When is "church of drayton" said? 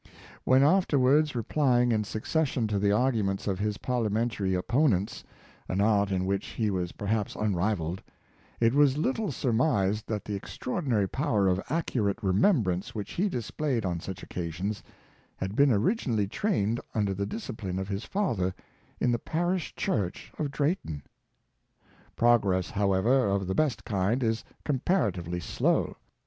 19.75-21.03